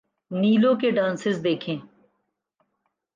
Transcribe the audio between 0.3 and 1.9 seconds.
نیلو کے ڈانسز دیکھیں۔